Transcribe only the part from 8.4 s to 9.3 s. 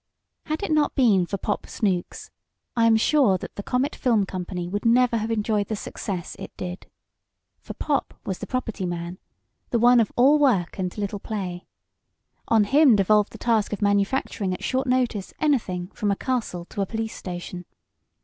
property man